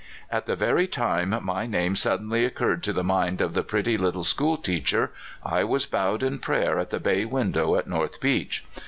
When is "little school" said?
3.99-4.57